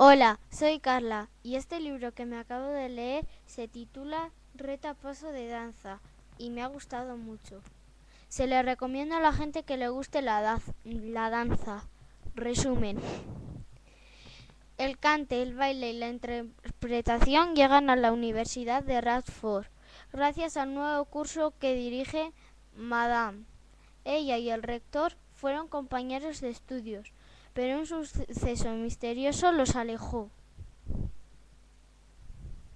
Hola, 0.00 0.38
soy 0.48 0.78
Carla 0.78 1.28
y 1.42 1.56
este 1.56 1.80
libro 1.80 2.12
que 2.12 2.24
me 2.24 2.38
acabo 2.38 2.68
de 2.68 2.88
leer 2.88 3.26
se 3.46 3.66
titula 3.66 4.30
Reta 4.54 4.94
Paso 4.94 5.32
de 5.32 5.48
Danza 5.48 5.98
y 6.38 6.50
me 6.50 6.62
ha 6.62 6.68
gustado 6.68 7.16
mucho. 7.16 7.62
Se 8.28 8.46
le 8.46 8.62
recomienda 8.62 9.16
a 9.16 9.20
la 9.20 9.32
gente 9.32 9.64
que 9.64 9.76
le 9.76 9.88
guste 9.88 10.22
la, 10.22 10.60
la 10.84 11.30
danza. 11.30 11.88
Resumen. 12.36 13.00
El 14.76 15.00
cante, 15.00 15.42
el 15.42 15.56
baile 15.56 15.90
y 15.90 15.98
la 15.98 16.10
interpretación 16.10 17.56
llegan 17.56 17.90
a 17.90 17.96
la 17.96 18.12
Universidad 18.12 18.84
de 18.84 19.00
Radford 19.00 19.66
gracias 20.12 20.56
al 20.56 20.74
nuevo 20.74 21.06
curso 21.06 21.54
que 21.58 21.74
dirige 21.74 22.32
Madame. 22.76 23.46
Ella 24.04 24.38
y 24.38 24.48
el 24.50 24.62
rector 24.62 25.16
fueron 25.34 25.66
compañeros 25.66 26.40
de 26.40 26.50
estudios 26.50 27.12
pero 27.58 27.80
un 27.80 27.86
suceso 27.86 28.70
misterioso 28.74 29.50
los 29.50 29.74
alejó. 29.74 30.30